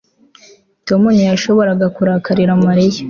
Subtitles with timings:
[0.87, 2.99] tom ntiyashoboraga kurakarira mariya